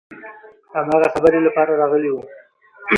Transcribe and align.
هماغه 0.77 1.07
خبرې 1.13 1.39
لپاره 1.47 1.71
راغلي 1.81 2.09
وو. 2.11 2.21